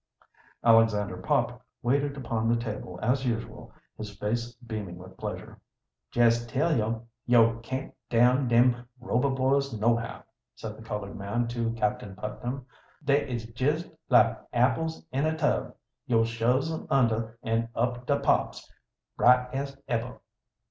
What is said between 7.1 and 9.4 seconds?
yo' can't down dem Rober